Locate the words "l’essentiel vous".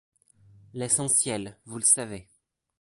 0.73-1.77